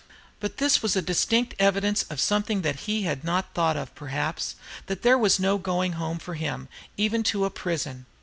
[0.39, 4.55] But this was a distinct evidence of something he had not thought of, perhaps,
[4.87, 8.07] that there was no going home for him, even to a prison.